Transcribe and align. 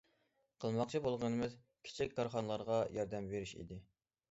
قىلماقچى 0.63 1.01
بولغىنىمىز 1.07 1.53
كىچىك 1.89 2.17
كارخانىلارغا 2.21 2.81
ياردەم 2.99 3.31
بېرىش 3.37 3.57
ئىدى. 3.63 3.83